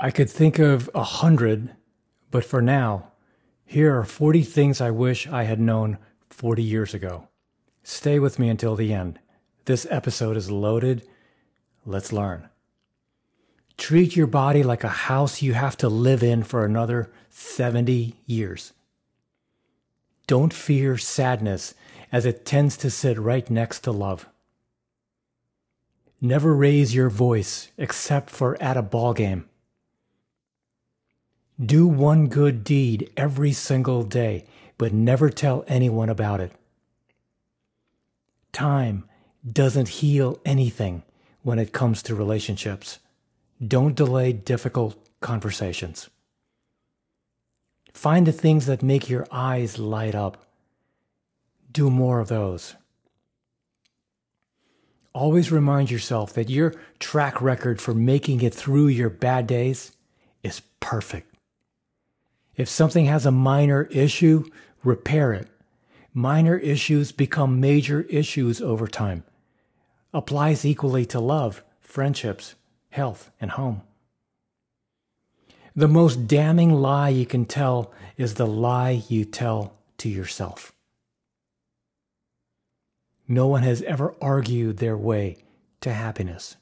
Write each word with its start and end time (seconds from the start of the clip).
I 0.00 0.12
could 0.12 0.30
think 0.30 0.60
of 0.60 0.88
a 0.94 1.02
hundred, 1.02 1.74
but 2.30 2.44
for 2.44 2.62
now, 2.62 3.10
here 3.64 3.98
are 3.98 4.04
40 4.04 4.42
things 4.42 4.80
I 4.80 4.92
wish 4.92 5.26
I 5.26 5.42
had 5.42 5.58
known 5.58 5.98
40 6.30 6.62
years 6.62 6.94
ago. 6.94 7.26
Stay 7.82 8.20
with 8.20 8.38
me 8.38 8.48
until 8.48 8.76
the 8.76 8.92
end. 8.92 9.18
This 9.64 9.88
episode 9.90 10.36
is 10.36 10.52
loaded. 10.52 11.06
Let's 11.84 12.12
learn. 12.12 12.48
Treat 13.76 14.14
your 14.14 14.28
body 14.28 14.62
like 14.62 14.84
a 14.84 14.88
house 14.88 15.42
you 15.42 15.54
have 15.54 15.76
to 15.78 15.88
live 15.88 16.22
in 16.22 16.44
for 16.44 16.64
another 16.64 17.10
70 17.30 18.14
years. 18.24 18.72
Don't 20.28 20.52
fear 20.54 20.96
sadness 20.96 21.74
as 22.12 22.24
it 22.24 22.46
tends 22.46 22.76
to 22.78 22.90
sit 22.90 23.18
right 23.18 23.50
next 23.50 23.80
to 23.80 23.90
love. 23.90 24.28
Never 26.20 26.54
raise 26.54 26.94
your 26.94 27.10
voice 27.10 27.72
except 27.76 28.30
for 28.30 28.60
at 28.62 28.76
a 28.76 28.82
ball 28.82 29.12
game. 29.12 29.48
Do 31.60 31.88
one 31.88 32.28
good 32.28 32.62
deed 32.62 33.10
every 33.16 33.52
single 33.52 34.04
day, 34.04 34.44
but 34.76 34.92
never 34.92 35.28
tell 35.28 35.64
anyone 35.66 36.08
about 36.08 36.40
it. 36.40 36.52
Time 38.52 39.04
doesn't 39.50 39.88
heal 39.88 40.38
anything 40.44 41.02
when 41.42 41.58
it 41.58 41.72
comes 41.72 42.02
to 42.04 42.14
relationships. 42.14 43.00
Don't 43.66 43.96
delay 43.96 44.32
difficult 44.32 44.96
conversations. 45.20 46.08
Find 47.92 48.26
the 48.26 48.32
things 48.32 48.66
that 48.66 48.82
make 48.82 49.08
your 49.08 49.26
eyes 49.32 49.78
light 49.78 50.14
up. 50.14 50.46
Do 51.72 51.90
more 51.90 52.20
of 52.20 52.28
those. 52.28 52.76
Always 55.12 55.50
remind 55.50 55.90
yourself 55.90 56.32
that 56.34 56.50
your 56.50 56.74
track 57.00 57.42
record 57.42 57.80
for 57.80 57.94
making 57.94 58.42
it 58.42 58.54
through 58.54 58.88
your 58.88 59.10
bad 59.10 59.48
days 59.48 59.92
is 60.44 60.62
perfect. 60.78 61.27
If 62.58 62.68
something 62.68 63.06
has 63.06 63.24
a 63.24 63.30
minor 63.30 63.84
issue, 63.84 64.44
repair 64.82 65.32
it. 65.32 65.46
Minor 66.12 66.58
issues 66.58 67.12
become 67.12 67.60
major 67.60 68.02
issues 68.02 68.60
over 68.60 68.88
time. 68.88 69.22
Applies 70.12 70.64
equally 70.64 71.06
to 71.06 71.20
love, 71.20 71.62
friendships, 71.80 72.56
health, 72.90 73.30
and 73.40 73.52
home. 73.52 73.82
The 75.76 75.86
most 75.86 76.26
damning 76.26 76.72
lie 76.72 77.10
you 77.10 77.24
can 77.24 77.44
tell 77.44 77.92
is 78.16 78.34
the 78.34 78.46
lie 78.46 79.04
you 79.08 79.24
tell 79.24 79.74
to 79.98 80.08
yourself. 80.08 80.72
No 83.28 83.46
one 83.46 83.62
has 83.62 83.82
ever 83.82 84.16
argued 84.20 84.78
their 84.78 84.96
way 84.96 85.36
to 85.82 85.92
happiness. 85.92 86.56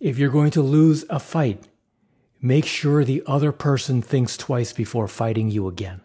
If 0.00 0.18
you're 0.18 0.30
going 0.30 0.50
to 0.52 0.62
lose 0.62 1.04
a 1.08 1.20
fight, 1.20 1.68
make 2.40 2.64
sure 2.64 3.04
the 3.04 3.22
other 3.26 3.52
person 3.52 4.02
thinks 4.02 4.36
twice 4.36 4.72
before 4.72 5.08
fighting 5.08 5.50
you 5.50 5.68
again. 5.68 6.00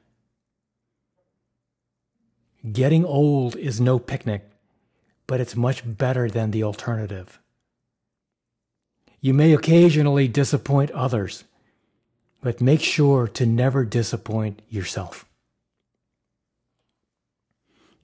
Getting 2.72 3.06
old 3.06 3.56
is 3.56 3.82
no 3.82 4.00
picnic, 4.00 4.50
but 5.28 5.42
it's 5.42 5.56
much 5.56 5.84
better 5.86 6.30
than 6.30 6.52
the 6.52 6.64
alternative. 6.64 7.40
You 9.20 9.34
may 9.34 9.54
occasionally 9.54 10.28
disappoint 10.28 10.92
others, 10.92 11.44
but 12.42 12.62
make 12.62 12.82
sure 12.82 13.28
to 13.30 13.46
never 13.46 13.86
disappoint 13.86 14.62
yourself. 14.70 15.26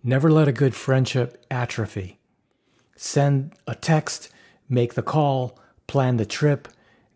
Never 0.04 0.32
let 0.32 0.48
a 0.48 0.54
good 0.54 0.76
friendship 0.76 1.46
atrophy. 1.52 2.20
Send 2.96 3.54
a 3.68 3.76
text, 3.76 4.30
make 4.70 4.94
the 4.94 5.02
call, 5.02 5.60
plan 5.88 6.18
the 6.18 6.26
trip. 6.26 6.70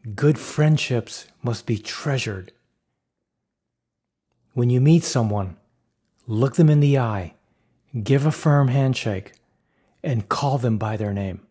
Good 0.03 0.38
friendships 0.38 1.28
must 1.41 1.66
be 1.66 1.78
treasured. 1.78 2.52
When 4.53 4.69
you 4.69 4.81
meet 4.81 5.06
someone, 5.06 5.56
look 6.28 6.56
them 6.58 6.69
in 6.69 6.81
the 6.81 7.00
eye, 7.00 7.36
give 8.03 8.25
a 8.25 8.31
firm 8.31 8.68
handshake, 8.68 9.31
and 10.03 10.28
call 10.28 10.58
them 10.58 10.78
by 10.78 10.97
their 10.97 11.13
name. 11.13 11.47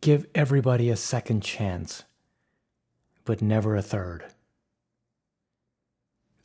Give 0.00 0.26
everybody 0.34 0.90
a 0.90 0.96
second 0.96 1.44
chance, 1.44 2.02
but 3.24 3.40
never 3.40 3.76
a 3.76 3.82
third. 3.82 4.24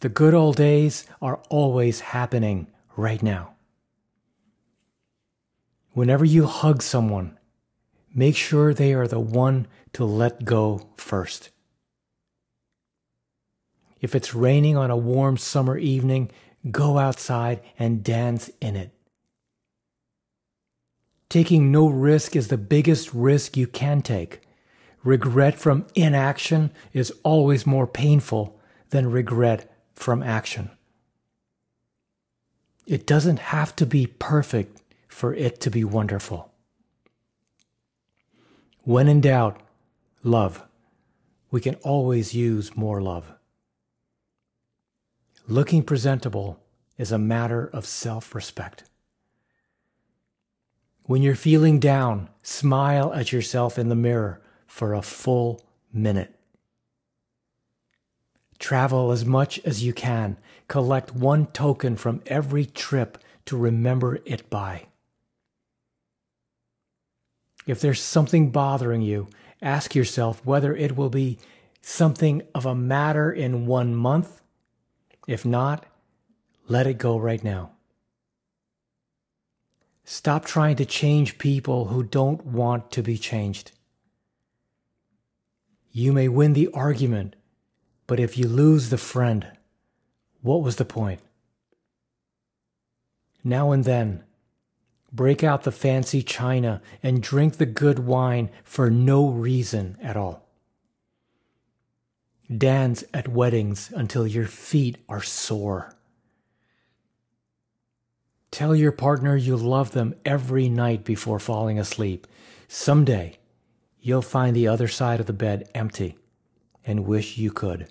The 0.02 0.10
good 0.10 0.36
old 0.36 0.56
days 0.56 1.08
are 1.20 1.42
always 1.50 2.00
happening 2.00 2.68
right 2.96 3.24
now. 3.24 3.56
Whenever 5.94 6.26
you 6.26 6.46
hug 6.46 6.84
someone, 6.84 7.40
make 8.14 8.36
sure 8.36 8.74
they 8.74 8.94
are 8.94 9.08
the 9.08 9.20
one 9.20 9.68
to 9.94 10.06
let 10.06 10.46
go 10.46 10.90
first. 10.98 11.50
If 14.02 14.16
it's 14.16 14.36
raining 14.36 14.78
on 14.78 14.92
a 14.92 14.98
warm 14.98 15.38
summer 15.38 15.78
evening, 15.78 16.30
go 16.70 16.98
outside 16.98 17.62
and 17.80 18.04
dance 18.04 18.50
in 18.62 18.76
it. 18.76 18.92
Taking 21.30 21.72
no 21.72 21.88
risk 21.88 22.36
is 22.36 22.50
the 22.50 22.58
biggest 22.58 23.14
risk 23.14 23.58
you 23.58 23.66
can 23.66 24.02
take. 24.02 24.42
Regret 25.04 25.58
from 25.58 25.88
inaction 25.96 26.72
is 26.94 27.12
always 27.24 27.66
more 27.66 27.88
painful 27.88 28.60
than 28.92 29.10
regret 29.10 29.74
from 29.96 30.22
action. 30.22 30.70
It 32.86 33.08
doesn't 33.08 33.40
have 33.40 33.76
to 33.78 33.86
be 33.86 34.06
perfect 34.06 34.82
for 35.08 35.34
it 35.34 35.60
to 35.62 35.72
be 35.72 35.84
wonderful. 35.84 36.53
When 38.86 39.08
in 39.08 39.22
doubt, 39.22 39.62
love. 40.24 40.62
We 41.52 41.62
can 41.62 41.76
always 41.76 42.34
use 42.34 42.76
more 42.76 43.02
love. 43.02 43.32
Looking 45.48 45.84
presentable 45.84 46.60
is 46.98 47.10
a 47.10 47.18
matter 47.18 47.70
of 47.72 47.86
self 47.86 48.36
respect. 48.36 48.84
When 51.04 51.22
you're 51.22 51.36
feeling 51.36 51.80
down, 51.80 52.28
smile 52.42 53.14
at 53.14 53.32
yourself 53.32 53.80
in 53.80 53.88
the 53.88 53.96
mirror 53.96 54.42
for 54.68 54.94
a 54.94 55.02
full 55.02 55.66
minute. 55.94 56.38
Travel 58.60 59.12
as 59.12 59.24
much 59.24 59.60
as 59.60 59.82
you 59.82 59.94
can. 59.94 60.38
Collect 60.68 61.16
one 61.16 61.46
token 61.48 61.96
from 61.96 62.22
every 62.26 62.66
trip 62.66 63.18
to 63.46 63.56
remember 63.56 64.20
it 64.26 64.50
by. 64.50 64.88
If 67.66 67.80
there's 67.80 68.02
something 68.02 68.52
bothering 68.52 69.02
you, 69.02 69.30
ask 69.62 69.96
yourself 69.96 70.46
whether 70.46 70.76
it 70.76 70.96
will 70.96 71.10
be 71.10 71.38
something 71.82 72.42
of 72.54 72.66
a 72.66 72.76
matter 72.76 73.32
in 73.32 73.66
one 73.66 73.96
month. 73.96 74.42
If 75.28 75.46
not, 75.46 75.86
let 76.68 76.88
it 76.88 76.98
go 76.98 77.18
right 77.18 77.44
now. 77.44 77.72
Stop 80.06 80.46
trying 80.46 80.76
to 80.78 80.86
change 80.86 81.38
people 81.38 81.86
who 81.86 82.04
don't 82.04 82.46
want 82.46 82.92
to 82.92 83.02
be 83.02 83.18
changed. 83.18 83.72
You 85.92 86.12
may 86.12 86.28
win 86.28 86.54
the 86.54 86.70
argument, 86.74 87.36
but 88.08 88.20
if 88.20 88.38
you 88.38 88.48
lose 88.48 88.90
the 88.90 88.98
friend, 88.98 89.48
what 90.42 90.62
was 90.62 90.76
the 90.76 90.86
point? 90.86 91.22
Now 93.44 93.72
and 93.72 93.86
then, 93.86 94.24
break 95.14 95.44
out 95.44 95.64
the 95.64 95.72
fancy 95.72 96.24
china 96.24 96.82
and 97.02 97.22
drink 97.22 97.58
the 97.58 97.66
good 97.66 98.00
wine 98.00 98.50
for 98.64 98.90
no 98.90 99.30
reason 99.30 99.98
at 100.02 100.18
all. 100.18 100.50
Dance 102.56 103.04
at 103.14 103.28
weddings 103.28 103.92
until 103.96 104.28
your 104.28 104.48
feet 104.48 104.98
are 105.08 105.22
sore. 105.22 105.96
Tell 108.52 108.76
your 108.76 108.92
partner 108.92 109.36
you 109.36 109.56
love 109.56 109.92
them 109.92 110.16
every 110.26 110.70
night 110.70 111.04
before 111.04 111.40
falling 111.40 111.80
asleep. 111.80 112.28
Someday, 112.68 113.40
you'll 114.00 114.22
find 114.22 114.56
the 114.56 114.68
other 114.68 114.88
side 114.88 115.20
of 115.20 115.26
the 115.26 115.34
bed 115.34 115.70
empty 115.74 116.18
and 116.86 117.06
wish 117.06 117.38
you 117.38 117.52
could. 117.52 117.88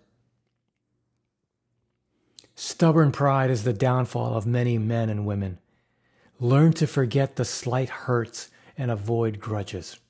Stubborn 2.55 3.11
pride 3.11 3.51
is 3.51 3.65
the 3.65 3.73
downfall 3.73 4.37
of 4.37 4.47
many 4.47 4.79
men 4.79 5.09
and 5.09 5.27
women. 5.27 5.59
Learn 6.43 6.73
to 6.73 6.89
forget 6.89 7.37
the 7.37 7.45
slight 7.45 7.89
hurts 7.89 8.51
and 8.77 8.91
avoid 8.91 9.39
grudges. 9.39 10.01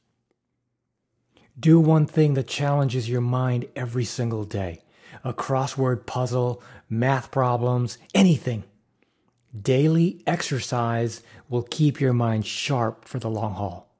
Do 1.60 1.78
one 1.78 2.06
thing 2.06 2.32
that 2.32 2.48
challenges 2.48 3.06
your 3.06 3.20
mind 3.20 3.66
every 3.76 4.06
single 4.06 4.44
day 4.44 4.80
a 5.24 5.34
crossword 5.34 6.06
puzzle, 6.06 6.62
math 6.88 7.30
problems, 7.30 7.98
anything. 8.14 8.64
Daily 9.60 10.22
exercise 10.26 11.22
will 11.50 11.64
keep 11.64 12.00
your 12.00 12.14
mind 12.14 12.46
sharp 12.46 13.04
for 13.04 13.18
the 13.18 13.28
long 13.28 13.52
haul. 13.52 13.94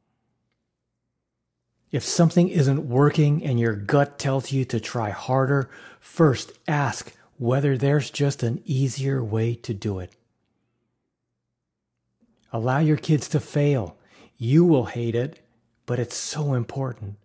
If 1.91 2.03
something 2.03 2.49
isn't 2.49 2.89
working 2.89 3.45
and 3.45 3.61
your 3.61 3.75
gut 3.75 4.19
tells 4.19 4.51
you 4.53 4.65
to 4.65 4.81
try 4.81 5.11
harder, 5.11 5.69
first 6.01 6.53
ask 6.67 7.15
whether 7.37 7.77
there's 7.77 8.11
just 8.11 8.43
an 8.43 8.63
easier 8.65 9.23
way 9.23 9.55
to 9.57 9.75
do 9.75 9.99
it. 9.99 10.15
Allow 12.53 12.81
your 12.81 12.97
kids 12.97 13.29
to 13.29 13.41
fail. 13.41 13.97
You 14.37 14.65
will 14.65 14.87
hate 14.87 15.15
it, 15.15 15.41
but 15.87 15.99
it's 15.99 16.17
so 16.17 16.55
important. 16.55 17.17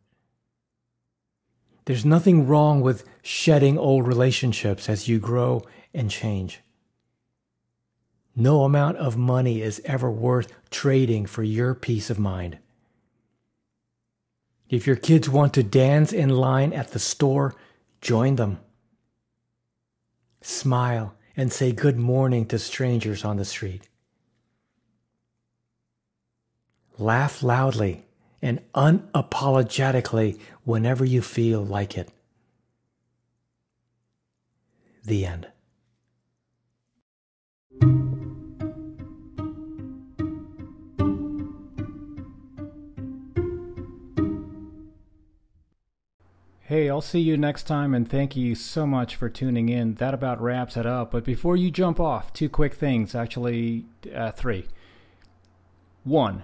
There's 1.85 2.06
nothing 2.06 2.47
wrong 2.47 2.81
with 2.81 3.06
shedding 3.21 3.77
old 3.77 4.07
relationships 4.07 4.89
as 4.89 5.07
you 5.07 5.19
grow 5.19 5.63
and 5.94 6.09
change. 6.12 6.62
No 8.35 8.63
amount 8.63 8.97
of 8.97 9.18
money 9.18 9.62
is 9.62 9.81
ever 9.83 10.12
worth 10.12 10.51
trading 10.69 11.25
for 11.25 11.44
your 11.44 11.73
peace 11.73 12.09
of 12.09 12.19
mind. 12.19 12.59
If 14.69 14.85
your 14.85 14.97
kids 14.97 15.30
want 15.30 15.53
to 15.53 15.63
dance 15.63 16.12
in 16.12 16.30
line 16.30 16.73
at 16.73 16.91
the 16.91 17.00
store, 17.00 17.56
join 18.01 18.35
them. 18.35 18.59
Smile 20.41 21.15
and 21.35 21.51
say 21.51 21.71
good 21.71 21.97
morning 21.97 22.45
to 22.47 22.59
strangers 22.59 23.23
on 23.23 23.38
the 23.38 23.45
street. 23.45 23.88
Laugh 26.97 27.44
loudly 27.44 28.05
and 28.41 28.61
unapologetically 28.73 30.39
whenever 30.63 31.05
you 31.05 31.21
feel 31.21 31.63
like 31.63 31.97
it. 31.97 32.09
The 35.03 35.25
end. 35.25 35.47
Hey, 46.61 46.89
I'll 46.89 46.99
see 46.99 47.21
you 47.21 47.38
next 47.38 47.63
time 47.63 47.94
and 47.94 48.09
thank 48.09 48.35
you 48.35 48.53
so 48.53 48.85
much 48.85 49.15
for 49.15 49.29
tuning 49.29 49.69
in. 49.69 49.94
That 49.95 50.13
about 50.13 50.41
wraps 50.41 50.75
it 50.75 50.85
up. 50.85 51.11
But 51.11 51.23
before 51.23 51.55
you 51.55 51.71
jump 51.71 51.97
off, 51.97 52.33
two 52.33 52.49
quick 52.49 52.73
things 52.73 53.15
actually, 53.15 53.85
uh, 54.13 54.31
three. 54.31 54.67
One, 56.03 56.44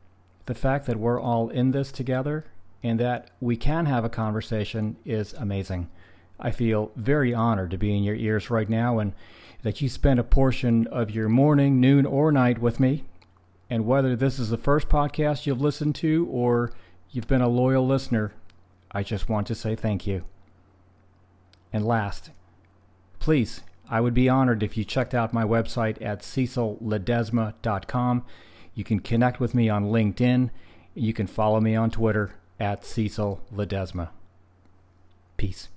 The 0.45 0.55
fact 0.55 0.85
that 0.87 0.97
we're 0.97 1.19
all 1.19 1.49
in 1.49 1.71
this 1.71 1.91
together 1.91 2.45
and 2.83 2.99
that 2.99 3.29
we 3.39 3.55
can 3.55 3.85
have 3.85 4.03
a 4.03 4.09
conversation 4.09 4.97
is 5.05 5.33
amazing. 5.33 5.89
I 6.39 6.51
feel 6.51 6.91
very 6.95 7.33
honored 7.33 7.71
to 7.71 7.77
be 7.77 7.95
in 7.95 8.03
your 8.03 8.15
ears 8.15 8.49
right 8.49 8.69
now 8.69 8.99
and 8.99 9.13
that 9.61 9.81
you 9.81 9.89
spend 9.89 10.19
a 10.19 10.23
portion 10.23 10.87
of 10.87 11.11
your 11.11 11.29
morning, 11.29 11.79
noon, 11.79 12.05
or 12.05 12.31
night 12.31 12.59
with 12.59 12.79
me. 12.79 13.03
And 13.69 13.85
whether 13.85 14.15
this 14.15 14.39
is 14.39 14.49
the 14.49 14.57
first 14.57 14.89
podcast 14.89 15.45
you've 15.45 15.61
listened 15.61 15.95
to 15.95 16.27
or 16.29 16.71
you've 17.11 17.27
been 17.27 17.41
a 17.41 17.47
loyal 17.47 17.85
listener, 17.85 18.33
I 18.91 19.03
just 19.03 19.29
want 19.29 19.47
to 19.47 19.55
say 19.55 19.75
thank 19.75 20.07
you. 20.07 20.25
And 21.71 21.85
last, 21.85 22.31
please, 23.19 23.61
I 23.89 24.01
would 24.01 24.13
be 24.13 24.27
honored 24.27 24.63
if 24.63 24.75
you 24.75 24.83
checked 24.83 25.13
out 25.13 25.33
my 25.33 25.43
website 25.43 26.01
at 26.01 26.21
cecilledesma.com. 26.21 28.25
You 28.73 28.83
can 28.83 28.99
connect 28.99 29.39
with 29.39 29.53
me 29.53 29.69
on 29.69 29.91
LinkedIn. 29.91 30.49
You 30.93 31.13
can 31.13 31.27
follow 31.27 31.59
me 31.59 31.75
on 31.75 31.91
Twitter 31.91 32.35
at 32.59 32.85
Cecil 32.85 33.41
Ledesma. 33.53 34.09
Peace. 35.37 35.69